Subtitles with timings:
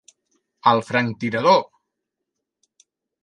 [0.71, 1.59] Al franctirador!